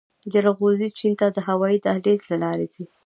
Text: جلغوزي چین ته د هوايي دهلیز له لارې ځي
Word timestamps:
جلغوزي 0.33 0.87
چین 0.97 1.13
ته 1.19 1.25
د 1.35 1.37
هوايي 1.47 1.77
دهلیز 1.85 2.21
له 2.31 2.37
لارې 2.43 2.65
ځي 2.73 2.85